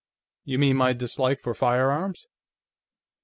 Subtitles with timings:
[0.45, 2.27] "You mean my dislike for firearms?"